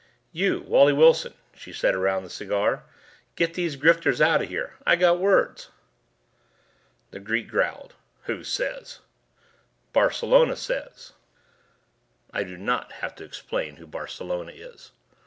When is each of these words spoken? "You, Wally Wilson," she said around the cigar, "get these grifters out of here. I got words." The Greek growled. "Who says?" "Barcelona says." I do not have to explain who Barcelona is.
"You, 0.31 0.61
Wally 0.61 0.93
Wilson," 0.93 1.35
she 1.53 1.71
said 1.71 1.93
around 1.93 2.23
the 2.23 2.29
cigar, 2.31 2.85
"get 3.35 3.53
these 3.53 3.75
grifters 3.77 4.19
out 4.19 4.41
of 4.41 4.49
here. 4.49 4.73
I 4.83 4.95
got 4.95 5.19
words." 5.19 5.69
The 7.11 7.19
Greek 7.19 7.47
growled. 7.47 7.93
"Who 8.23 8.43
says?" 8.43 9.01
"Barcelona 9.93 10.55
says." 10.55 11.13
I 12.33 12.43
do 12.43 12.57
not 12.57 12.93
have 12.93 13.13
to 13.17 13.23
explain 13.23 13.75
who 13.75 13.85
Barcelona 13.85 14.53
is. 14.53 14.89